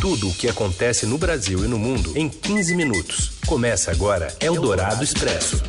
Tudo 0.00 0.30
o 0.30 0.34
que 0.34 0.48
acontece 0.48 1.04
no 1.04 1.18
Brasil 1.18 1.62
e 1.62 1.68
no 1.68 1.78
mundo 1.78 2.16
em 2.16 2.26
15 2.26 2.74
minutos. 2.74 3.38
Começa 3.46 3.90
agora 3.90 4.34
Eldorado 4.40 5.04
Expresso. 5.04 5.62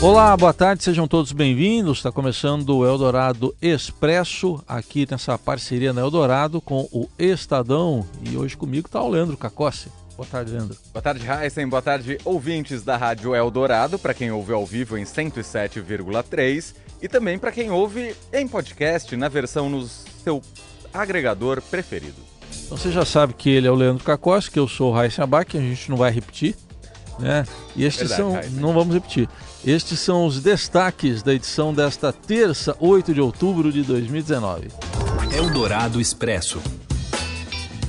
Olá, 0.00 0.34
boa 0.34 0.54
tarde, 0.54 0.82
sejam 0.82 1.06
todos 1.06 1.32
bem-vindos. 1.32 1.98
Está 1.98 2.10
começando 2.10 2.74
o 2.74 2.86
Eldorado 2.86 3.54
Expresso, 3.60 4.64
aqui 4.66 5.06
nessa 5.10 5.36
parceria 5.36 5.92
na 5.92 6.00
Eldorado 6.00 6.58
com 6.58 6.88
o 6.90 7.06
Estadão. 7.18 8.06
E 8.22 8.34
hoje 8.34 8.56
comigo 8.56 8.88
está 8.88 9.02
o 9.02 9.10
Leandro 9.10 9.36
Cacossi. 9.36 9.90
Boa 10.16 10.26
tarde, 10.26 10.52
Leandro. 10.52 10.74
Boa 10.94 11.02
tarde, 11.02 11.26
Heisen. 11.28 11.68
Boa 11.68 11.82
tarde, 11.82 12.18
ouvintes 12.24 12.82
da 12.82 12.96
Rádio 12.96 13.34
Eldorado, 13.34 13.98
para 13.98 14.14
quem 14.14 14.30
ouve 14.30 14.54
ao 14.54 14.64
vivo 14.64 14.96
em 14.96 15.04
107,3 15.04 16.74
e 17.02 17.08
também 17.08 17.38
para 17.38 17.52
quem 17.52 17.70
ouve 17.70 18.16
em 18.32 18.48
podcast 18.48 19.14
na 19.16 19.28
versão 19.28 19.68
no 19.68 19.86
seu 19.86 20.40
agregador 20.96 21.62
preferido. 21.62 22.20
Então 22.64 22.76
você 22.76 22.90
já 22.90 23.04
sabe 23.04 23.34
que 23.34 23.48
ele 23.48 23.66
é 23.66 23.70
o 23.70 23.74
Leandro 23.74 24.04
Cacossi, 24.04 24.50
que 24.50 24.58
eu 24.58 24.66
sou 24.66 24.90
o 24.90 24.94
Raíssa 24.94 25.22
Abac, 25.22 25.56
a 25.56 25.60
gente 25.60 25.88
não 25.90 25.96
vai 25.96 26.10
repetir. 26.10 26.56
Né? 27.18 27.46
E 27.74 27.84
estes 27.84 28.08
Verdade, 28.08 28.20
são. 28.20 28.36
Heisen. 28.36 28.60
Não 28.60 28.72
vamos 28.72 28.94
repetir. 28.94 29.28
Estes 29.64 29.98
são 30.00 30.26
os 30.26 30.40
destaques 30.40 31.22
da 31.22 31.32
edição 31.32 31.72
desta 31.72 32.12
terça, 32.12 32.76
8 32.78 33.14
de 33.14 33.20
outubro 33.20 33.72
de 33.72 33.82
2019. 33.82 34.68
Eldorado 35.34 36.00
Expresso. 36.00 36.60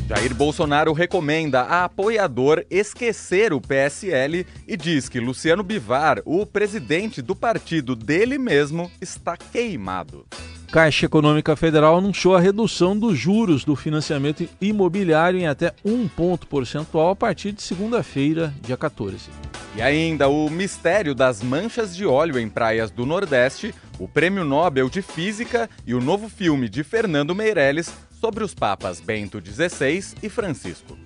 Jair 0.08 0.34
Bolsonaro 0.34 0.94
recomenda 0.94 1.62
a 1.64 1.84
apoiador 1.84 2.64
esquecer 2.70 3.52
o 3.52 3.60
PSL 3.60 4.48
e 4.66 4.78
diz 4.78 5.10
que 5.10 5.20
Luciano 5.20 5.64
Bivar, 5.64 6.22
o 6.24 6.46
presidente 6.46 7.22
do 7.22 7.36
partido 7.36 7.94
dele 7.94 8.38
mesmo, 8.38 8.90
está 9.02 9.36
queimado. 9.36 10.26
Caixa 10.72 11.06
Econômica 11.06 11.56
Federal 11.56 11.98
anunciou 11.98 12.36
a 12.36 12.40
redução 12.40 12.98
dos 12.98 13.18
juros 13.18 13.64
do 13.64 13.76
financiamento 13.76 14.48
imobiliário 14.60 15.40
em 15.40 15.48
até 15.48 15.74
um 15.84 16.08
ponto 16.08 16.46
percentual 16.46 17.10
a 17.10 17.16
partir 17.16 17.54
de 17.54 17.62
segunda-feira, 17.62 18.54
dia 18.62 18.76
14. 18.76 19.30
E 19.76 19.82
ainda 19.82 20.28
o 20.28 20.50
mistério 20.50 21.16
das 21.16 21.42
manchas 21.42 21.96
de 21.96 22.06
óleo 22.06 22.38
em 22.38 22.50
praias 22.50 22.92
do 22.92 23.06
Nordeste, 23.06 23.74
o 23.98 24.08
Prêmio 24.08 24.44
Nobel 24.44 24.90
de 24.90 25.02
Física 25.02 25.70
e 25.86 25.94
o 25.94 26.02
novo 26.02 26.28
filme 26.28 26.68
de 26.68 26.84
Fernando 26.84 27.34
Meirelles 27.34 27.94
sobre 28.20 28.44
os 28.44 28.54
papas 28.54 29.00
Bento 29.00 29.42
XVI 29.44 30.04
e 30.22 30.30
Francisco. 30.30 30.98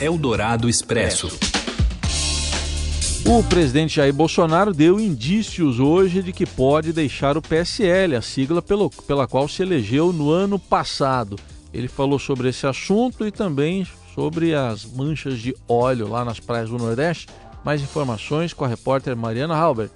Eldorado 0.00 0.68
Expresso. 0.68 1.59
O 3.26 3.44
presidente 3.44 3.96
Jair 3.96 4.12
Bolsonaro 4.12 4.72
deu 4.72 4.98
indícios 4.98 5.78
hoje 5.78 6.22
de 6.22 6.32
que 6.32 6.46
pode 6.46 6.92
deixar 6.92 7.36
o 7.36 7.42
PSL, 7.42 8.16
a 8.16 8.22
sigla 8.22 8.62
pelo, 8.62 8.90
pela 8.90 9.26
qual 9.26 9.46
se 9.46 9.62
elegeu 9.62 10.12
no 10.12 10.30
ano 10.30 10.58
passado. 10.58 11.36
Ele 11.72 11.86
falou 11.86 12.18
sobre 12.18 12.48
esse 12.48 12.66
assunto 12.66 13.26
e 13.26 13.30
também 13.30 13.86
sobre 14.14 14.54
as 14.54 14.84
manchas 14.84 15.38
de 15.38 15.54
óleo 15.68 16.08
lá 16.08 16.24
nas 16.24 16.40
praias 16.40 16.70
do 16.70 16.78
Nordeste. 16.78 17.28
Mais 17.62 17.82
informações 17.82 18.52
com 18.52 18.64
a 18.64 18.68
repórter 18.68 19.14
Mariana 19.14 19.54
Halbert. 19.54 19.92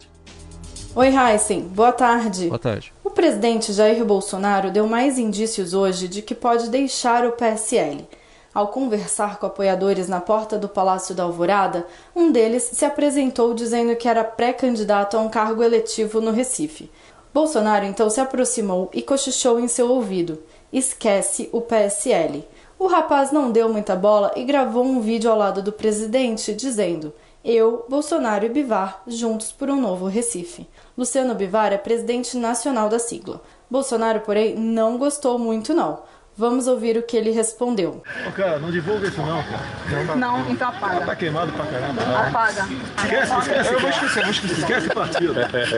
Oi, 0.95 1.09
Heisen. 1.09 1.63
Boa 1.63 1.93
tarde. 1.93 2.47
Boa 2.47 2.59
tarde. 2.59 2.93
O 3.03 3.11
presidente 3.11 3.73
Jair 3.73 4.05
Bolsonaro 4.05 4.71
deu 4.71 4.87
mais 4.87 5.19
indícios 5.19 5.75
hoje 5.75 6.07
de 6.07 6.23
que 6.23 6.35
pode 6.35 6.69
deixar 6.69 7.27
o 7.27 7.33
PSL. 7.33 8.07
Ao 8.55 8.69
conversar 8.69 9.41
com 9.41 9.47
apoiadores 9.47 10.09
na 10.09 10.21
porta 10.21 10.57
do 10.57 10.69
Palácio 10.69 11.13
da 11.13 11.25
Alvorada, 11.25 11.85
um 12.15 12.31
deles 12.31 12.63
se 12.63 12.85
apresentou 12.85 13.53
dizendo 13.53 13.97
que 13.97 14.07
era 14.07 14.23
pré-candidato 14.23 15.17
a 15.17 15.21
um 15.21 15.29
cargo 15.29 15.61
eletivo 15.61 16.21
no 16.21 16.31
Recife. 16.31 16.89
Bolsonaro 17.33 17.85
então 17.85 18.09
se 18.09 18.21
aproximou 18.21 18.89
e 18.95 19.03
cochichou 19.03 19.59
em 19.59 19.67
seu 19.67 19.91
ouvido: 19.91 20.41
Esquece 20.73 21.49
o 21.51 21.61
PSL. 21.61 22.47
O 22.79 22.87
rapaz 22.87 23.33
não 23.33 23.51
deu 23.51 23.69
muita 23.69 23.97
bola 23.97 24.31
e 24.37 24.45
gravou 24.45 24.85
um 24.85 25.01
vídeo 25.01 25.33
ao 25.33 25.37
lado 25.37 25.61
do 25.61 25.73
presidente 25.73 26.55
dizendo: 26.55 27.13
Eu, 27.45 27.85
Bolsonaro 27.89 28.47
e 28.47 28.49
Bivar, 28.49 29.03
juntos 29.05 29.51
por 29.51 29.69
um 29.69 29.81
novo 29.81 30.07
Recife. 30.07 30.69
Luciano 30.97 31.35
Bivar 31.35 31.73
é 31.73 31.77
presidente 31.77 32.37
nacional 32.37 32.89
da 32.89 33.01
sigla. 33.01 33.43
Bolsonaro, 33.69 34.21
porém, 34.21 34.55
não 34.55 34.97
gostou 34.97 35.41
muito 35.41 35.75
não. 35.75 36.03
Vamos 36.37 36.67
ouvir 36.67 36.97
o 36.97 37.03
que 37.03 37.17
ele 37.17 37.31
respondeu. 37.31 38.03
Ô, 38.27 38.33
cara, 38.33 38.59
não 38.59 38.71
divulga 38.71 39.07
isso 39.07 39.21
não, 39.21 39.43
cara. 39.45 40.17
Não, 40.17 40.51
então 40.51 40.69
apaga. 40.69 41.07
Tá 41.07 41.15
queimado 41.17 41.53
pra 41.53 41.65
caramba. 41.67 42.03
Apaga. 42.29 42.69
Esquece, 42.99 43.39
esquece. 43.39 43.73
Eu 43.75 43.81
vou 43.81 43.91
esquecer, 43.91 44.23
vou 44.23 44.31
esquecer. 44.31 44.59
Esquece 44.59 44.87
o 44.89 44.95
partido. 44.95 45.35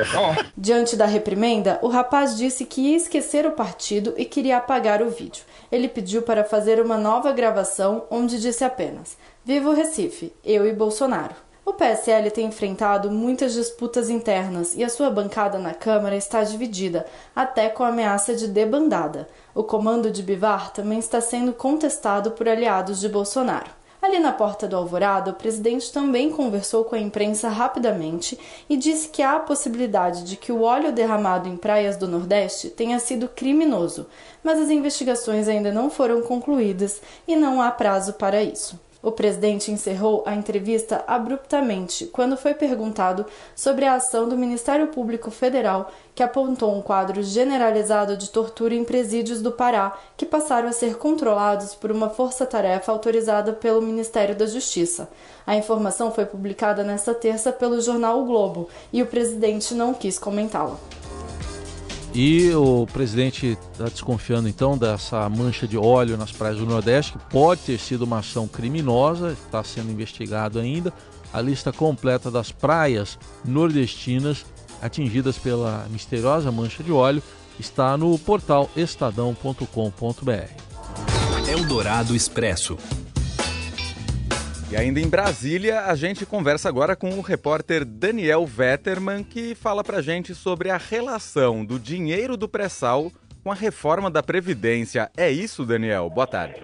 Diante 0.57 0.97
da 0.97 1.05
reprimenda, 1.05 1.79
o 1.83 1.89
rapaz 1.89 2.37
disse 2.39 2.65
que 2.65 2.81
ia 2.81 2.97
esquecer 2.97 3.45
o 3.45 3.53
partido 3.53 4.15
e 4.17 4.25
queria 4.25 4.57
apagar 4.57 5.03
o 5.03 5.11
vídeo. 5.11 5.45
Ele 5.71 5.89
pediu 5.89 6.23
para 6.23 6.43
fazer 6.43 6.81
uma 6.81 6.97
nova 6.97 7.33
gravação 7.33 8.05
onde 8.11 8.41
disse 8.41 8.65
apenas: 8.65 9.19
Viva 9.45 9.69
o 9.69 9.75
Recife, 9.75 10.33
eu 10.43 10.67
e 10.67 10.73
Bolsonaro. 10.73 11.46
O 11.69 11.73
PSL 11.73 12.31
tem 12.31 12.47
enfrentado 12.47 13.11
muitas 13.11 13.53
disputas 13.53 14.09
internas 14.09 14.77
e 14.77 14.85
a 14.85 14.89
sua 14.89 15.11
bancada 15.11 15.59
na 15.59 15.75
Câmara 15.75 16.15
está 16.15 16.45
dividida, 16.45 17.05
até 17.35 17.69
com 17.69 17.83
a 17.83 17.89
ameaça 17.89 18.37
de 18.37 18.47
debandada. 18.47 19.27
O 19.53 19.65
comando 19.65 20.09
de 20.09 20.23
Bivar 20.23 20.73
também 20.73 21.01
está 21.01 21.21
sendo 21.21 21.53
contestado 21.53 22.31
por 22.31 22.49
aliados 22.49 23.01
de 23.01 23.09
Bolsonaro. 23.09 23.69
Ali 24.01 24.21
na 24.21 24.31
porta 24.31 24.69
do 24.69 24.77
Alvorada, 24.77 25.33
o 25.33 25.35
presidente 25.35 25.93
também 25.93 26.31
conversou 26.31 26.85
com 26.85 26.95
a 26.95 27.01
imprensa 27.01 27.49
rapidamente 27.49 28.39
e 28.71 28.77
disse 28.77 29.09
que 29.09 29.21
há 29.21 29.35
a 29.35 29.41
possibilidade 29.41 30.23
de 30.23 30.37
que 30.37 30.53
o 30.53 30.63
óleo 30.63 30.93
derramado 30.93 31.49
em 31.49 31.57
praias 31.57 31.97
do 31.97 32.07
Nordeste 32.07 32.71
tenha 32.71 33.01
sido 33.01 33.27
criminoso, 33.27 34.07
mas 34.41 34.61
as 34.61 34.71
investigações 34.71 35.49
ainda 35.49 35.73
não 35.73 35.91
foram 35.91 36.23
concluídas 36.23 37.03
e 37.27 37.35
não 37.35 37.61
há 37.61 37.73
prazo 37.73 38.13
para 38.13 38.41
isso. 38.41 38.86
O 39.03 39.13
presidente 39.13 39.71
encerrou 39.71 40.23
a 40.27 40.35
entrevista 40.35 41.05
abruptamente 41.07 42.07
quando 42.07 42.37
foi 42.37 42.55
perguntado 42.55 43.27
sobre 43.55 43.85
a 43.85 43.95
ação 43.95 44.29
do 44.29 44.37
Ministério 44.37 44.89
Público 44.89 45.31
Federal, 45.31 45.93
que 46.15 46.23
apontou 46.23 46.75
um 46.75 46.83
quadro 46.83 47.23
generalizado 47.23 48.17
de 48.17 48.31
tortura 48.31 48.75
em 48.75 48.85
presídios 48.85 49.43
do 49.43 49.53
Pará, 49.53 49.97
que 50.17 50.27
passaram 50.27 50.69
a 50.69 50.73
ser 50.73 50.97
controlados 50.97 51.75
por 51.75 51.93
uma 51.93 52.09
força-tarefa 52.09 52.91
autorizada 52.91 53.53
pelo 53.53 53.83
Ministério 53.83 54.35
da 54.35 54.47
Justiça. 54.47 55.09
A 55.47 55.55
informação 55.55 56.11
foi 56.11 56.25
publicada 56.25 56.83
nesta 56.83 57.15
terça 57.15 57.53
pelo 57.53 57.81
jornal 57.81 58.23
o 58.23 58.25
Globo 58.25 58.69
e 58.93 59.03
o 59.03 59.07
presidente 59.07 59.75
não 59.75 59.95
quis 59.95 60.19
comentá-la. 60.19 60.77
E 62.19 62.51
o 62.55 62.87
presidente 62.87 63.59
está 63.73 63.85
desconfiando 63.85 64.49
então 64.49 64.79
dessa 64.79 65.29
mancha 65.29 65.69
de 65.69 65.77
óleo 65.77 66.17
nas 66.17 66.33
praias 66.33 66.57
do 66.57 66.65
Nordeste, 66.65 67.13
que 67.13 67.19
pode 67.27 67.61
ter 67.61 67.79
sido 67.79 68.07
uma 68.07 68.21
ação 68.21 68.49
criminosa, 68.49 69.33
está 69.33 69.63
sendo 69.63 69.93
investigado 69.93 70.59
ainda. 70.59 70.91
A 71.31 71.43
lista 71.43 71.75
completa 71.75 72.31
das 72.31 72.51
praias 72.51 73.19
nordestinas 73.45 74.47
atingidas 74.81 75.37
pela 75.37 75.87
misteriosa 75.91 76.51
mancha 76.51 76.83
de 76.83 76.91
óleo 76.91 77.23
está 77.61 77.99
no 77.99 78.19
portal 78.19 78.71
estadão.com.br. 78.75 79.67
Eldorado 81.47 82.17
Expresso. 82.17 82.79
E 84.69 84.77
ainda 84.77 84.99
em 84.99 85.09
Brasília, 85.09 85.83
a 85.83 85.95
gente 85.95 86.27
conversa 86.27 86.69
agora 86.69 86.97
com 86.97 87.11
o 87.11 87.21
repórter 87.21 87.85
Daniel 87.85 88.45
Vetterman, 88.45 89.23
que 89.23 89.55
fala 89.55 89.85
pra 89.85 90.03
gente 90.03 90.35
sobre 90.35 90.71
a 90.71 90.77
relação 90.77 91.65
do 91.65 91.79
dinheiro 91.79 92.37
do 92.37 92.49
pré-sal 92.49 93.13
com 93.45 93.53
a 93.53 93.55
reforma 93.55 94.11
da 94.11 94.25
Previdência. 94.25 95.09
É 95.17 95.31
isso, 95.31 95.65
Daniel? 95.65 96.11
Boa 96.11 96.27
tarde. 96.27 96.61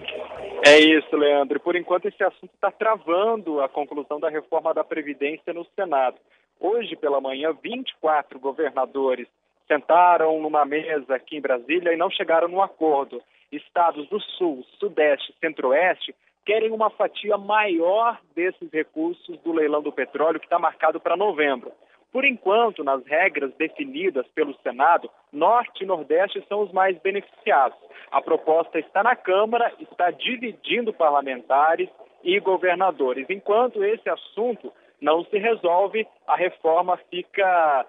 É 0.65 0.79
isso, 0.79 1.15
Leandro. 1.15 1.61
Por 1.61 1.77
enquanto, 1.77 2.09
esse 2.09 2.21
assunto 2.21 2.51
está 2.53 2.69
travando 2.69 3.61
a 3.61 3.69
conclusão 3.69 4.19
da 4.19 4.29
reforma 4.29 4.73
da 4.73 4.83
Previdência 4.83 5.53
no 5.53 5.65
Senado. 5.73 6.17
Hoje 6.59 6.97
pela 6.97 7.21
manhã, 7.21 7.55
24 7.63 8.37
governadores 8.37 9.29
sentaram 9.65 10.41
numa 10.41 10.65
mesa 10.65 11.15
aqui 11.15 11.37
em 11.37 11.41
Brasília 11.41 11.93
e 11.93 11.97
não 11.97 12.09
chegaram 12.09 12.49
num 12.49 12.61
acordo. 12.61 13.21
Estados 13.49 14.09
do 14.09 14.19
Sul, 14.19 14.65
Sudeste 14.77 15.31
e 15.31 15.39
Centro-Oeste 15.39 16.13
querem 16.45 16.71
uma 16.71 16.89
fatia 16.89 17.37
maior 17.37 18.19
desses 18.35 18.71
recursos 18.71 19.39
do 19.39 19.51
leilão 19.51 19.81
do 19.81 19.91
petróleo 19.91 20.39
que 20.39 20.45
está 20.45 20.59
marcado 20.59 20.99
para 20.99 21.17
novembro. 21.17 21.71
Por 22.11 22.25
enquanto, 22.25 22.83
nas 22.83 23.03
regras 23.05 23.51
definidas 23.55 24.27
pelo 24.35 24.53
Senado, 24.59 25.09
Norte 25.31 25.83
e 25.83 25.87
Nordeste 25.87 26.45
são 26.47 26.61
os 26.61 26.71
mais 26.71 26.95
beneficiados. 26.99 27.77
A 28.11 28.21
proposta 28.21 28.77
está 28.77 29.01
na 29.01 29.15
Câmara, 29.15 29.73
está 29.79 30.11
dividindo 30.11 30.93
parlamentares 30.93 31.89
e 32.23 32.39
governadores. 32.39 33.25
Enquanto 33.29 33.83
esse 33.83 34.07
assunto 34.07 34.71
não 35.01 35.25
se 35.25 35.39
resolve, 35.39 36.07
a 36.27 36.35
reforma 36.35 36.97
fica 37.09 37.87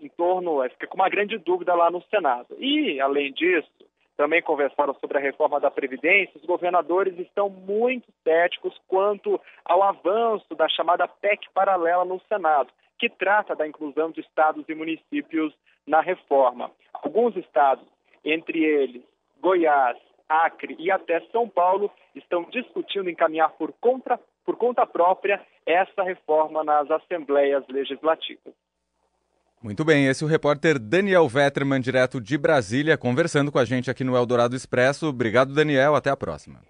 em 0.00 0.08
torno, 0.08 0.62
fica 0.70 0.86
com 0.86 0.94
uma 0.96 1.08
grande 1.08 1.36
dúvida 1.38 1.74
lá 1.74 1.90
no 1.90 2.02
Senado. 2.04 2.54
E, 2.58 3.00
além 3.00 3.32
disso, 3.32 3.68
também 4.16 4.42
conversaram 4.42 4.94
sobre 4.94 5.18
a 5.18 5.20
reforma 5.20 5.58
da 5.58 5.70
Previdência, 5.70 6.38
os 6.38 6.46
governadores 6.46 7.18
estão 7.18 7.48
muito 7.48 8.06
céticos 8.22 8.78
quanto 8.86 9.40
ao 9.64 9.82
avanço 9.82 10.54
da 10.54 10.68
chamada 10.68 11.08
PEC 11.08 11.48
paralela 11.52 12.04
no 12.04 12.20
Senado, 12.28 12.70
que 12.98 13.08
trata 13.08 13.56
da 13.56 13.66
inclusão 13.66 14.10
de 14.10 14.20
estados 14.20 14.64
e 14.68 14.74
municípios 14.74 15.52
na 15.86 16.00
reforma. 16.00 16.70
Alguns 16.92 17.36
estados, 17.36 17.84
entre 18.24 18.62
eles 18.64 19.02
Goiás 19.40 19.98
Acre 20.28 20.76
e 20.78 20.90
até 20.90 21.20
São 21.32 21.48
Paulo 21.48 21.90
estão 22.14 22.44
discutindo 22.44 23.10
encaminhar 23.10 23.50
por 23.52 23.72
conta, 23.80 24.18
por 24.44 24.56
conta 24.56 24.86
própria 24.86 25.44
essa 25.66 26.02
reforma 26.02 26.64
nas 26.64 26.90
assembleias 26.90 27.66
legislativas. 27.68 28.54
Muito 29.64 29.82
bem, 29.82 30.08
esse 30.08 30.22
é 30.22 30.26
o 30.26 30.28
repórter 30.28 30.78
Daniel 30.78 31.26
Vetterman, 31.26 31.80
direto 31.80 32.20
de 32.20 32.36
Brasília, 32.36 32.98
conversando 32.98 33.50
com 33.50 33.58
a 33.58 33.64
gente 33.64 33.90
aqui 33.90 34.04
no 34.04 34.14
Eldorado 34.14 34.54
Expresso. 34.54 35.08
Obrigado, 35.08 35.54
Daniel. 35.54 35.94
Até 35.94 36.10
a 36.10 36.16
próxima. 36.16 36.60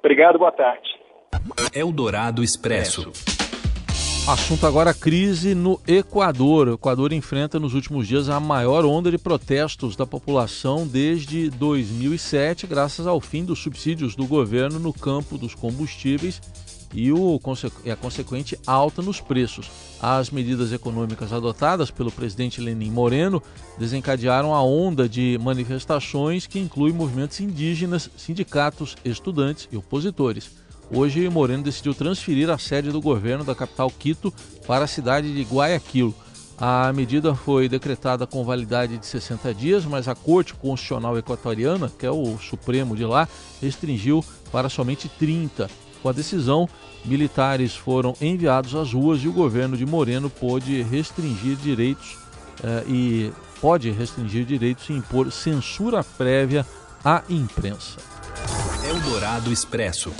Obrigado, 0.00 0.36
boa 0.36 0.50
tarde. 0.50 0.98
Eldorado 1.72 2.42
Expresso. 2.42 3.12
Assunto 4.28 4.66
agora 4.66 4.92
crise 4.92 5.54
no 5.54 5.80
Equador. 5.86 6.66
O 6.66 6.74
Equador 6.74 7.12
enfrenta 7.12 7.60
nos 7.60 7.72
últimos 7.72 8.08
dias 8.08 8.28
a 8.28 8.40
maior 8.40 8.84
onda 8.84 9.12
de 9.12 9.18
protestos 9.18 9.94
da 9.94 10.04
população 10.04 10.84
desde 10.88 11.50
2007, 11.50 12.66
graças 12.66 13.06
ao 13.06 13.20
fim 13.20 13.44
dos 13.44 13.60
subsídios 13.60 14.16
do 14.16 14.26
governo 14.26 14.80
no 14.80 14.92
campo 14.92 15.38
dos 15.38 15.54
combustíveis 15.54 16.40
e, 16.94 17.12
o, 17.12 17.40
e 17.84 17.90
a 17.90 17.96
consequente 17.96 18.58
alta 18.66 19.02
nos 19.02 19.20
preços. 19.20 19.70
As 20.00 20.30
medidas 20.30 20.72
econômicas 20.72 21.32
adotadas 21.32 21.90
pelo 21.90 22.10
presidente 22.10 22.60
Lenin 22.60 22.90
Moreno 22.90 23.42
desencadearam 23.78 24.54
a 24.54 24.62
onda 24.62 25.08
de 25.08 25.38
manifestações 25.40 26.46
que 26.46 26.58
inclui 26.58 26.92
movimentos 26.92 27.40
indígenas, 27.40 28.10
sindicatos, 28.16 28.96
estudantes 29.04 29.68
e 29.70 29.76
opositores. 29.76 30.50
Hoje, 30.92 31.28
Moreno 31.28 31.62
decidiu 31.62 31.94
transferir 31.94 32.50
a 32.50 32.58
sede 32.58 32.90
do 32.90 33.00
governo 33.00 33.44
da 33.44 33.54
capital 33.54 33.90
Quito 33.96 34.32
para 34.66 34.84
a 34.84 34.88
cidade 34.88 35.32
de 35.32 35.42
Guayaquil. 35.42 36.12
A 36.58 36.92
medida 36.92 37.34
foi 37.34 37.68
decretada 37.68 38.26
com 38.26 38.44
validade 38.44 38.98
de 38.98 39.06
60 39.06 39.54
dias, 39.54 39.86
mas 39.86 40.08
a 40.08 40.14
Corte 40.14 40.52
Constitucional 40.52 41.16
Equatoriana, 41.16 41.90
que 41.96 42.04
é 42.04 42.10
o 42.10 42.36
Supremo 42.38 42.96
de 42.96 43.04
lá, 43.04 43.26
restringiu 43.62 44.22
para 44.50 44.68
somente 44.68 45.08
30. 45.08 45.70
Com 46.02 46.08
a 46.08 46.12
decisão, 46.12 46.68
militares 47.04 47.76
foram 47.76 48.14
enviados 48.20 48.74
às 48.74 48.92
ruas 48.92 49.22
e 49.22 49.28
o 49.28 49.32
governo 49.32 49.76
de 49.76 49.84
Moreno 49.84 50.30
pôde 50.30 50.82
restringir 50.82 51.56
direitos 51.56 52.16
eh, 52.62 52.84
e 52.86 53.32
pode 53.60 53.90
restringir 53.90 54.44
direitos 54.44 54.88
e 54.88 54.94
impor 54.94 55.30
censura 55.30 56.02
prévia 56.02 56.64
à 57.04 57.22
imprensa. 57.28 57.98
Eldorado 58.88 59.52
Expresso. 59.52 60.12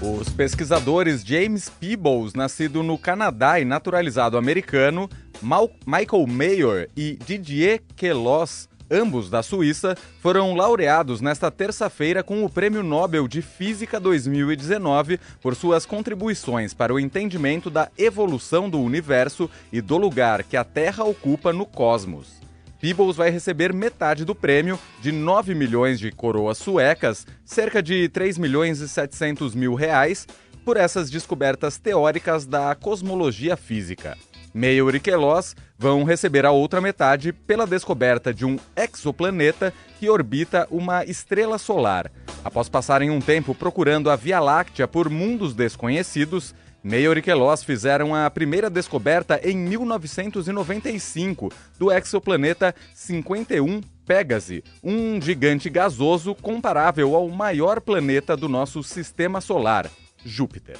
Os 0.00 0.28
pesquisadores 0.30 1.22
James 1.24 1.68
Peebles, 1.68 2.34
nascido 2.34 2.82
no 2.82 2.98
Canadá 2.98 3.60
e 3.60 3.64
naturalizado 3.64 4.36
americano, 4.36 5.08
Mal 5.40 5.70
Michael 5.86 6.26
Mayor 6.26 6.88
e 6.96 7.18
Didier 7.24 7.82
Queloz, 7.96 8.68
ambos 8.92 9.30
da 9.30 9.42
Suíça, 9.42 9.96
foram 10.20 10.54
laureados 10.54 11.22
nesta 11.22 11.50
terça-feira 11.50 12.22
com 12.22 12.44
o 12.44 12.50
Prêmio 12.50 12.82
Nobel 12.82 13.26
de 13.26 13.40
Física 13.40 13.98
2019 13.98 15.18
por 15.40 15.56
suas 15.56 15.86
contribuições 15.86 16.74
para 16.74 16.92
o 16.92 17.00
entendimento 17.00 17.70
da 17.70 17.90
evolução 17.96 18.68
do 18.68 18.78
universo 18.78 19.48
e 19.72 19.80
do 19.80 19.96
lugar 19.96 20.42
que 20.42 20.56
a 20.56 20.62
Terra 20.62 21.04
ocupa 21.04 21.52
no 21.52 21.64
cosmos. 21.64 22.42
Peebles 22.78 23.16
vai 23.16 23.30
receber 23.30 23.72
metade 23.72 24.24
do 24.24 24.34
prêmio, 24.34 24.78
de 25.00 25.12
9 25.12 25.54
milhões 25.54 26.00
de 26.00 26.10
coroas 26.10 26.58
suecas, 26.58 27.24
cerca 27.44 27.80
de 27.80 28.08
3 28.08 28.36
milhões 28.38 28.80
e 28.80 28.88
700 28.88 29.54
mil 29.54 29.74
reais, 29.74 30.26
por 30.64 30.76
essas 30.76 31.08
descobertas 31.08 31.78
teóricas 31.78 32.44
da 32.44 32.74
cosmologia 32.74 33.56
física. 33.56 34.18
Meio 34.54 34.94
e 34.94 35.00
Queloz 35.00 35.56
vão 35.78 36.04
receber 36.04 36.44
a 36.44 36.50
outra 36.50 36.80
metade 36.80 37.32
pela 37.32 37.66
descoberta 37.66 38.32
de 38.32 38.44
um 38.44 38.58
exoplaneta 38.76 39.72
que 39.98 40.10
orbita 40.10 40.66
uma 40.70 41.04
estrela 41.04 41.58
solar. 41.58 42.10
Após 42.44 42.68
passarem 42.68 43.10
um 43.10 43.20
tempo 43.20 43.54
procurando 43.54 44.10
a 44.10 44.16
Via 44.16 44.40
Láctea 44.40 44.86
por 44.86 45.08
mundos 45.08 45.54
desconhecidos, 45.54 46.54
Mayor 46.82 47.16
e 47.16 47.22
Queloz 47.22 47.62
fizeram 47.62 48.14
a 48.14 48.28
primeira 48.28 48.68
descoberta 48.68 49.40
em 49.42 49.56
1995 49.56 51.48
do 51.78 51.92
exoplaneta 51.92 52.74
51 52.92 53.80
Pégase, 54.04 54.64
um 54.82 55.20
gigante 55.22 55.70
gasoso 55.70 56.34
comparável 56.34 57.14
ao 57.14 57.28
maior 57.28 57.80
planeta 57.80 58.36
do 58.36 58.48
nosso 58.48 58.82
sistema 58.82 59.40
solar, 59.40 59.88
Júpiter. 60.24 60.76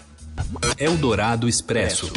Eldorado 0.77 1.49
Expresso. 1.49 2.13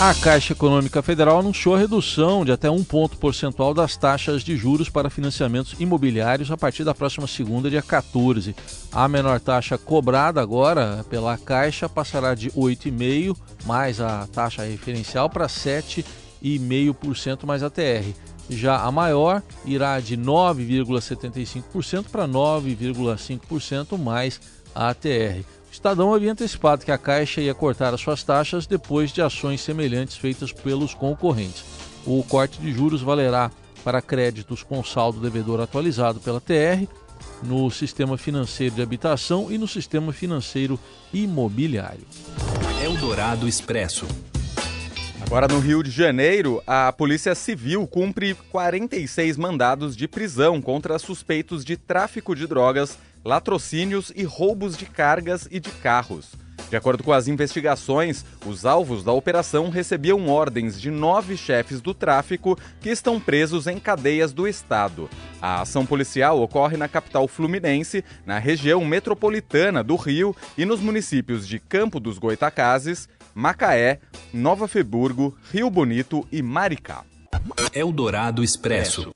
A 0.00 0.14
Caixa 0.14 0.52
Econômica 0.52 1.02
Federal 1.02 1.40
anunciou 1.40 1.74
a 1.74 1.78
redução 1.78 2.44
de 2.44 2.52
até 2.52 2.70
um 2.70 2.84
ponto 2.84 3.16
percentual 3.16 3.74
das 3.74 3.96
taxas 3.96 4.44
de 4.44 4.56
juros 4.56 4.88
para 4.88 5.10
financiamentos 5.10 5.74
imobiliários 5.80 6.52
a 6.52 6.56
partir 6.56 6.84
da 6.84 6.94
próxima 6.94 7.26
segunda, 7.26 7.68
dia 7.68 7.82
14. 7.82 8.54
A 8.92 9.08
menor 9.08 9.40
taxa 9.40 9.76
cobrada 9.76 10.40
agora 10.40 11.04
pela 11.10 11.36
Caixa 11.36 11.88
passará 11.88 12.36
de 12.36 12.48
8,5% 12.52 13.36
mais 13.66 14.00
a 14.00 14.28
taxa 14.28 14.62
referencial 14.62 15.28
para 15.28 15.48
7,5% 15.48 17.44
mais 17.44 17.64
a 17.64 17.68
TR. 17.68 18.14
Já 18.48 18.80
a 18.80 18.92
maior 18.92 19.42
irá 19.64 19.98
de 19.98 20.16
9,75% 20.16 22.04
para 22.04 22.28
9,5% 22.28 23.98
mais 23.98 24.40
a 24.72 24.94
TR. 24.94 25.42
Estadão 25.78 26.12
havia 26.12 26.32
antecipado 26.32 26.84
que 26.84 26.90
a 26.90 26.98
Caixa 26.98 27.40
ia 27.40 27.54
cortar 27.54 27.94
as 27.94 28.00
suas 28.00 28.24
taxas 28.24 28.66
depois 28.66 29.12
de 29.12 29.22
ações 29.22 29.60
semelhantes 29.60 30.16
feitas 30.16 30.52
pelos 30.52 30.92
concorrentes. 30.92 31.64
O 32.04 32.20
corte 32.24 32.60
de 32.60 32.72
juros 32.72 33.00
valerá 33.00 33.48
para 33.84 34.02
créditos 34.02 34.64
com 34.64 34.82
saldo 34.82 35.20
devedor 35.20 35.60
atualizado 35.60 36.18
pela 36.18 36.40
TR, 36.40 36.84
no 37.44 37.70
sistema 37.70 38.18
financeiro 38.18 38.74
de 38.74 38.82
habitação 38.82 39.52
e 39.52 39.56
no 39.56 39.68
sistema 39.68 40.12
financeiro 40.12 40.80
imobiliário. 41.14 42.04
Eldorado 42.82 43.46
Expresso. 43.46 44.04
Agora 45.20 45.46
no 45.46 45.60
Rio 45.60 45.84
de 45.84 45.92
Janeiro, 45.92 46.60
a 46.66 46.92
Polícia 46.92 47.36
Civil 47.36 47.86
cumpre 47.86 48.34
46 48.50 49.36
mandados 49.36 49.94
de 49.94 50.08
prisão 50.08 50.60
contra 50.60 50.98
suspeitos 50.98 51.64
de 51.64 51.76
tráfico 51.76 52.34
de 52.34 52.48
drogas 52.48 52.98
latrocínios 53.24 54.12
e 54.14 54.24
roubos 54.24 54.76
de 54.76 54.86
cargas 54.86 55.48
e 55.50 55.60
de 55.60 55.70
carros. 55.70 56.32
De 56.70 56.76
acordo 56.76 57.02
com 57.02 57.12
as 57.12 57.28
investigações, 57.28 58.24
os 58.44 58.66
alvos 58.66 59.02
da 59.02 59.12
operação 59.12 59.70
recebiam 59.70 60.28
ordens 60.28 60.78
de 60.78 60.90
nove 60.90 61.34
chefes 61.34 61.80
do 61.80 61.94
tráfico 61.94 62.58
que 62.80 62.90
estão 62.90 63.18
presos 63.18 63.66
em 63.66 63.78
cadeias 63.78 64.32
do 64.32 64.46
estado. 64.46 65.08
A 65.40 65.62
ação 65.62 65.86
policial 65.86 66.42
ocorre 66.42 66.76
na 66.76 66.86
capital 66.86 67.26
fluminense, 67.26 68.04
na 68.26 68.38
região 68.38 68.84
metropolitana 68.84 69.82
do 69.82 69.96
Rio 69.96 70.36
e 70.58 70.66
nos 70.66 70.80
municípios 70.80 71.48
de 71.48 71.58
Campo 71.58 71.98
dos 71.98 72.18
Goitacazes, 72.18 73.08
Macaé, 73.34 74.00
Nova 74.32 74.68
Friburgo, 74.68 75.34
Rio 75.50 75.70
Bonito 75.70 76.26
e 76.30 76.42
Maricá. 76.42 77.02
Eldorado 77.72 78.44
Expresso. 78.44 79.10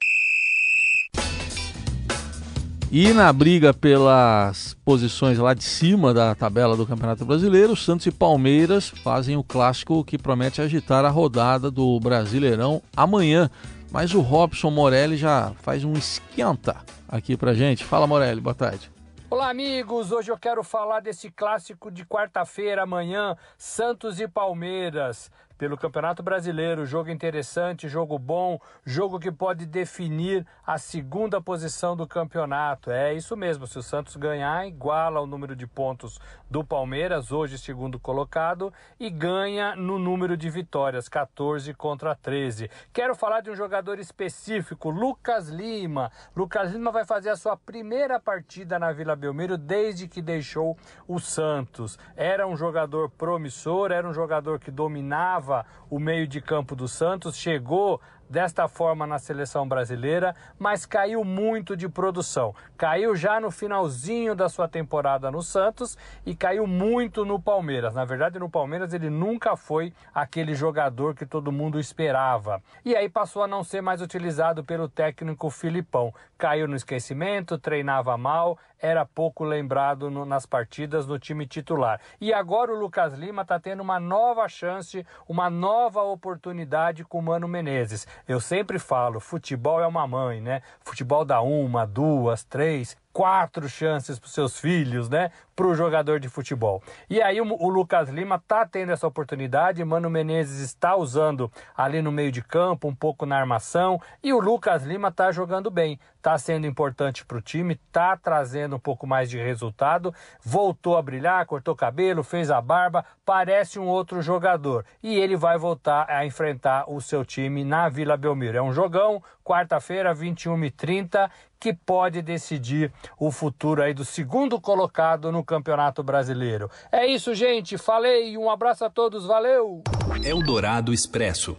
E 2.94 3.10
na 3.14 3.32
briga 3.32 3.72
pelas 3.72 4.74
posições 4.84 5.38
lá 5.38 5.54
de 5.54 5.64
cima 5.64 6.12
da 6.12 6.34
tabela 6.34 6.76
do 6.76 6.86
Campeonato 6.86 7.24
Brasileiro, 7.24 7.74
Santos 7.74 8.04
e 8.04 8.10
Palmeiras 8.10 8.90
fazem 8.90 9.34
o 9.34 9.42
clássico 9.42 10.04
que 10.04 10.18
promete 10.18 10.60
agitar 10.60 11.02
a 11.02 11.08
rodada 11.08 11.70
do 11.70 11.98
Brasileirão 11.98 12.82
amanhã. 12.94 13.50
Mas 13.90 14.12
o 14.12 14.20
Robson 14.20 14.70
Morelli 14.70 15.16
já 15.16 15.54
faz 15.62 15.84
um 15.84 15.94
esquenta 15.94 16.84
aqui 17.08 17.34
pra 17.34 17.54
gente. 17.54 17.82
Fala 17.82 18.06
Morelli, 18.06 18.42
boa 18.42 18.54
tarde. 18.54 18.92
Olá, 19.30 19.48
amigos! 19.48 20.12
Hoje 20.12 20.30
eu 20.30 20.36
quero 20.36 20.62
falar 20.62 21.00
desse 21.00 21.30
clássico 21.30 21.90
de 21.90 22.04
quarta-feira, 22.04 22.82
amanhã, 22.82 23.34
Santos 23.56 24.20
e 24.20 24.28
Palmeiras 24.28 25.30
pelo 25.62 25.78
Campeonato 25.78 26.24
Brasileiro. 26.24 26.84
Jogo 26.84 27.08
interessante, 27.08 27.88
jogo 27.88 28.18
bom, 28.18 28.58
jogo 28.84 29.20
que 29.20 29.30
pode 29.30 29.64
definir 29.64 30.44
a 30.66 30.76
segunda 30.76 31.40
posição 31.40 31.96
do 31.96 32.04
campeonato. 32.04 32.90
É 32.90 33.14
isso 33.14 33.36
mesmo, 33.36 33.64
se 33.68 33.78
o 33.78 33.82
Santos 33.82 34.16
ganhar, 34.16 34.66
iguala 34.66 35.20
o 35.20 35.26
número 35.26 35.54
de 35.54 35.64
pontos 35.64 36.18
do 36.50 36.64
Palmeiras, 36.64 37.30
hoje 37.30 37.58
segundo 37.58 38.00
colocado, 38.00 38.74
e 38.98 39.08
ganha 39.08 39.76
no 39.76 40.00
número 40.00 40.36
de 40.36 40.50
vitórias, 40.50 41.08
14 41.08 41.72
contra 41.74 42.12
13. 42.16 42.68
Quero 42.92 43.14
falar 43.14 43.40
de 43.40 43.48
um 43.48 43.54
jogador 43.54 44.00
específico, 44.00 44.90
Lucas 44.90 45.48
Lima. 45.48 46.10
Lucas 46.34 46.72
Lima 46.72 46.90
vai 46.90 47.04
fazer 47.04 47.30
a 47.30 47.36
sua 47.36 47.56
primeira 47.56 48.18
partida 48.18 48.80
na 48.80 48.90
Vila 48.90 49.14
Belmiro 49.14 49.56
desde 49.56 50.08
que 50.08 50.20
deixou 50.20 50.76
o 51.06 51.20
Santos. 51.20 52.00
Era 52.16 52.48
um 52.48 52.56
jogador 52.56 53.08
promissor, 53.10 53.92
era 53.92 54.08
um 54.08 54.12
jogador 54.12 54.58
que 54.58 54.72
dominava 54.72 55.51
o 55.90 55.98
meio 55.98 56.26
de 56.26 56.40
campo 56.40 56.74
do 56.74 56.88
Santos, 56.88 57.36
chegou 57.36 58.00
desta 58.32 58.66
forma 58.66 59.06
na 59.06 59.18
seleção 59.18 59.68
brasileira, 59.68 60.34
mas 60.58 60.86
caiu 60.86 61.22
muito 61.22 61.76
de 61.76 61.86
produção. 61.86 62.54
Caiu 62.78 63.14
já 63.14 63.38
no 63.38 63.50
finalzinho 63.50 64.34
da 64.34 64.48
sua 64.48 64.66
temporada 64.66 65.30
no 65.30 65.42
Santos 65.42 65.98
e 66.24 66.34
caiu 66.34 66.66
muito 66.66 67.26
no 67.26 67.38
Palmeiras. 67.38 67.94
Na 67.94 68.06
verdade, 68.06 68.38
no 68.38 68.48
Palmeiras 68.48 68.94
ele 68.94 69.10
nunca 69.10 69.54
foi 69.54 69.92
aquele 70.14 70.54
jogador 70.54 71.14
que 71.14 71.26
todo 71.26 71.52
mundo 71.52 71.78
esperava. 71.78 72.62
E 72.82 72.96
aí 72.96 73.06
passou 73.06 73.42
a 73.42 73.46
não 73.46 73.62
ser 73.62 73.82
mais 73.82 74.00
utilizado 74.00 74.64
pelo 74.64 74.88
técnico 74.88 75.50
Filipão. 75.50 76.14
Caiu 76.38 76.66
no 76.66 76.74
esquecimento, 76.74 77.58
treinava 77.58 78.16
mal, 78.16 78.58
era 78.82 79.06
pouco 79.06 79.44
lembrado 79.44 80.10
no, 80.10 80.26
nas 80.26 80.44
partidas 80.44 81.06
no 81.06 81.18
time 81.18 81.46
titular. 81.46 82.00
E 82.20 82.34
agora 82.34 82.72
o 82.72 82.78
Lucas 82.78 83.14
Lima 83.14 83.42
está 83.42 83.58
tendo 83.60 83.80
uma 83.80 84.00
nova 84.00 84.48
chance, 84.48 85.06
uma 85.28 85.48
nova 85.48 86.02
oportunidade 86.02 87.04
com 87.04 87.20
o 87.20 87.22
Mano 87.22 87.46
Menezes. 87.46 88.06
Eu 88.26 88.40
sempre 88.40 88.80
falo, 88.80 89.20
futebol 89.20 89.80
é 89.80 89.86
uma 89.86 90.06
mãe, 90.06 90.40
né? 90.40 90.62
Futebol 90.80 91.24
dá 91.24 91.40
uma, 91.40 91.86
duas, 91.86 92.42
três, 92.42 92.96
quatro 93.12 93.68
chances 93.68 94.18
para 94.18 94.28
seus 94.28 94.58
filhos, 94.58 95.08
né? 95.08 95.30
Para 95.54 95.66
o 95.66 95.74
jogador 95.74 96.18
de 96.18 96.28
futebol. 96.28 96.82
E 97.10 97.20
aí 97.20 97.40
o, 97.40 97.44
o 97.44 97.68
Lucas 97.68 98.08
Lima 98.08 98.36
está 98.36 98.64
tendo 98.64 98.90
essa 98.90 99.06
oportunidade, 99.06 99.84
Mano 99.84 100.08
Menezes 100.08 100.60
está 100.60 100.96
usando 100.96 101.52
ali 101.76 102.00
no 102.00 102.10
meio 102.10 102.32
de 102.32 102.42
campo, 102.42 102.88
um 102.88 102.94
pouco 102.94 103.26
na 103.26 103.38
armação, 103.38 104.00
e 104.22 104.32
o 104.32 104.40
Lucas 104.40 104.82
Lima 104.84 105.08
está 105.08 105.30
jogando 105.30 105.70
bem, 105.70 106.00
está 106.16 106.38
sendo 106.38 106.66
importante 106.66 107.24
para 107.26 107.36
o 107.36 107.42
time, 107.42 107.74
está 107.74 108.16
trazendo 108.16 108.76
um 108.76 108.78
pouco 108.78 109.06
mais 109.06 109.28
de 109.28 109.38
resultado, 109.38 110.14
voltou 110.42 110.96
a 110.96 111.02
brilhar, 111.02 111.44
cortou 111.46 111.76
cabelo, 111.76 112.22
fez 112.22 112.50
a 112.50 112.60
barba, 112.60 113.04
parece 113.24 113.78
um 113.78 113.86
outro 113.86 114.22
jogador. 114.22 114.86
E 115.02 115.18
ele 115.18 115.36
vai 115.36 115.58
voltar 115.58 116.06
a 116.08 116.24
enfrentar 116.24 116.84
o 116.88 117.00
seu 117.00 117.24
time 117.24 117.64
na 117.64 117.88
Vila 117.88 118.16
Belmiro. 118.16 118.56
É 118.56 118.62
um 118.62 118.72
jogão, 118.72 119.22
quarta-feira, 119.44 120.14
21h30 120.14 121.28
que 121.62 121.72
pode 121.72 122.20
decidir 122.22 122.92
o 123.16 123.30
futuro 123.30 123.80
aí 123.80 123.94
do 123.94 124.04
segundo 124.04 124.60
colocado 124.60 125.30
no 125.30 125.44
Campeonato 125.44 126.02
Brasileiro. 126.02 126.68
É 126.90 127.06
isso, 127.06 127.32
gente. 127.36 127.78
Falei. 127.78 128.36
Um 128.36 128.50
abraço 128.50 128.84
a 128.84 128.90
todos. 128.90 129.24
Valeu. 129.24 129.80
Eldorado 130.24 130.92
Expresso. 130.92 131.56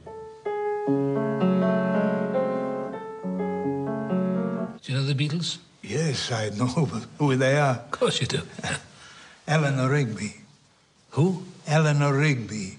Do 4.81 4.91
you 4.91 4.97
know 4.97 5.07
the 5.07 5.13
Beatles? 5.13 5.61
Yes, 5.81 6.31
I 6.31 6.49
know 6.49 6.67
who 7.17 7.37
they 7.37 7.57
are. 7.57 7.79
Of 7.79 7.97
course 7.97 8.21
you 8.21 8.27
do. 8.27 8.43
Eleanor 9.47 9.89
Rigby. 9.89 10.35
Who? 11.11 11.43
Eleanor 11.65 12.13
Rigby. 12.13 12.77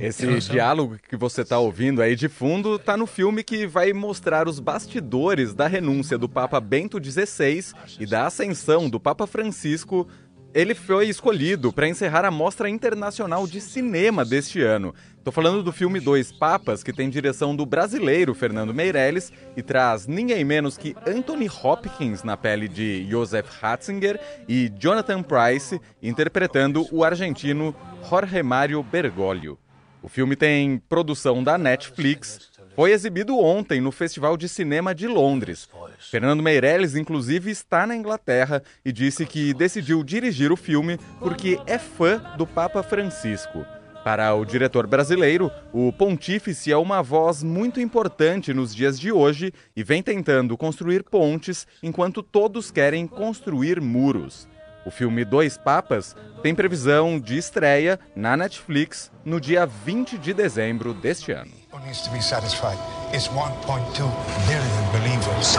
Esse 0.00 0.38
diálogo 0.50 0.96
que 1.08 1.16
você 1.16 1.42
está 1.42 1.58
ouvindo 1.58 2.00
aí 2.00 2.16
de 2.16 2.28
fundo 2.28 2.76
está 2.76 2.96
no 2.96 3.06
filme 3.06 3.44
que 3.44 3.66
vai 3.66 3.92
mostrar 3.92 4.48
os 4.48 4.58
bastidores 4.58 5.54
da 5.54 5.66
renúncia 5.66 6.16
do 6.16 6.28
Papa 6.28 6.60
Bento 6.60 7.02
XVI 7.02 7.72
e 8.00 8.06
da 8.06 8.26
ascensão 8.26 8.88
do 8.88 8.98
Papa 8.98 9.26
Francisco. 9.26 10.08
Ele 10.54 10.74
foi 10.74 11.08
escolhido 11.08 11.72
para 11.72 11.88
encerrar 11.88 12.26
a 12.26 12.30
Mostra 12.30 12.68
Internacional 12.68 13.46
de 13.46 13.58
Cinema 13.58 14.22
deste 14.22 14.60
ano. 14.60 14.94
Estou 15.16 15.32
falando 15.32 15.62
do 15.62 15.72
filme 15.72 15.98
Dois 15.98 16.30
Papas, 16.30 16.82
que 16.82 16.92
tem 16.92 17.08
direção 17.08 17.56
do 17.56 17.64
brasileiro 17.64 18.34
Fernando 18.34 18.74
Meirelles 18.74 19.32
e 19.56 19.62
traz 19.62 20.06
ninguém 20.06 20.44
menos 20.44 20.76
que 20.76 20.94
Anthony 21.06 21.48
Hopkins 21.48 22.22
na 22.22 22.36
pele 22.36 22.68
de 22.68 23.06
Joseph 23.08 23.48
Ratzinger 23.62 24.20
e 24.46 24.70
Jonathan 24.78 25.22
Price 25.22 25.80
interpretando 26.02 26.86
o 26.92 27.02
argentino 27.02 27.74
Jorge 28.06 28.42
Mário 28.42 28.82
Bergoglio. 28.82 29.58
O 30.02 30.08
filme 30.08 30.36
tem 30.36 30.82
produção 30.86 31.42
da 31.42 31.56
Netflix, 31.56 32.50
foi 32.74 32.92
exibido 32.92 33.38
ontem 33.38 33.80
no 33.80 33.92
Festival 33.92 34.36
de 34.36 34.48
Cinema 34.48 34.94
de 34.94 35.06
Londres. 35.06 35.68
Fernando 35.98 36.42
Meirelles, 36.42 36.96
inclusive, 36.96 37.50
está 37.50 37.86
na 37.86 37.94
Inglaterra 37.94 38.62
e 38.84 38.92
disse 38.92 39.26
que 39.26 39.52
decidiu 39.54 40.02
dirigir 40.02 40.50
o 40.50 40.56
filme 40.56 40.98
porque 41.18 41.58
é 41.66 41.78
fã 41.78 42.22
do 42.36 42.46
Papa 42.46 42.82
Francisco. 42.82 43.64
Para 44.04 44.34
o 44.34 44.44
diretor 44.44 44.86
brasileiro, 44.86 45.48
o 45.72 45.92
pontífice 45.92 46.72
é 46.72 46.76
uma 46.76 47.02
voz 47.02 47.42
muito 47.44 47.80
importante 47.80 48.52
nos 48.52 48.74
dias 48.74 48.98
de 48.98 49.12
hoje 49.12 49.52
e 49.76 49.84
vem 49.84 50.02
tentando 50.02 50.56
construir 50.56 51.04
pontes 51.04 51.68
enquanto 51.80 52.20
todos 52.20 52.72
querem 52.72 53.06
construir 53.06 53.80
muros. 53.80 54.48
O 54.84 54.90
filme 54.90 55.24
Dois 55.24 55.56
Papas 55.56 56.16
tem 56.42 56.54
previsão 56.54 57.20
de 57.20 57.38
estreia 57.38 57.98
na 58.16 58.36
Netflix 58.36 59.10
no 59.24 59.40
dia 59.40 59.64
20 59.64 60.18
de 60.18 60.34
dezembro 60.34 60.92
deste 60.92 61.32
ano. 61.32 61.62
needs 61.84 62.02
to 62.02 62.10
be 62.10 62.22
satisfied. 62.22 62.78
It's 63.12 63.28
1.2 63.28 64.10
billion 64.46 64.92
believers. 64.92 65.56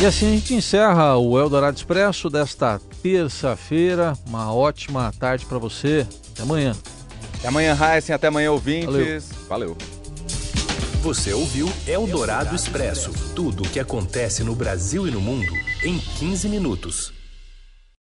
E 0.00 0.06
assim 0.06 0.26
a 0.26 0.30
gente 0.30 0.54
encerra 0.54 1.16
o 1.16 1.38
Eldorado 1.38 1.76
Expresso 1.76 2.30
desta 2.30 2.80
terça-feira. 3.02 4.12
Uma 4.26 4.52
ótima 4.54 5.12
tarde 5.18 5.44
para 5.44 5.58
você. 5.58 6.06
Até 6.32 6.42
amanhã. 6.42 6.76
Até 7.38 7.48
amanhã, 7.48 7.76
Heisen. 7.76 8.14
Até 8.14 8.28
amanhã, 8.28 8.52
ouvintes. 8.52 9.30
Valeu. 9.48 9.76
Você 11.02 11.32
ouviu 11.32 11.68
Eldorado 11.86 12.54
Expresso 12.54 13.12
tudo 13.34 13.62
o 13.62 13.68
que 13.68 13.80
acontece 13.80 14.44
no 14.44 14.54
Brasil 14.54 15.06
e 15.06 15.10
no 15.10 15.20
mundo 15.20 15.52
em 15.82 15.98
15 16.18 16.48
minutos. 16.48 17.17